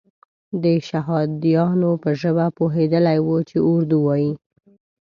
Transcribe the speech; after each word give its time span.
د 0.63 0.65
شهادیانو 0.87 1.91
په 2.03 2.09
ژبه 2.21 2.47
پوهېدلی 2.57 3.17
وو 3.21 3.37
چې 3.49 3.57
اردو 3.71 3.97
وایي. 4.05 4.31